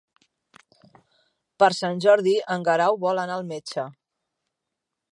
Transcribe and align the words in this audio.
Per 1.63 1.69
Sant 1.81 2.03
Jordi 2.07 2.35
en 2.57 2.65
Guerau 2.71 3.01
vol 3.07 3.25
anar 3.27 3.39
al 3.39 3.49
metge. 3.55 3.89